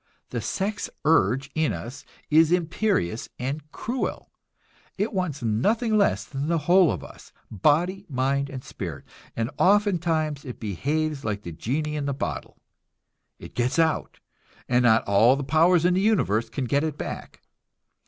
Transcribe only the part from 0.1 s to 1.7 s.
The sex urge